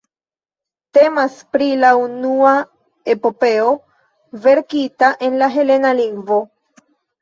Temas 0.97 1.35
pri 1.57 1.67
la 1.83 1.91
unua 2.07 2.55
epopeo 3.17 3.71
verkita 4.49 5.15
en 5.31 5.43
la 5.45 5.55
helena 5.61 5.97
lingvo. 6.05 6.45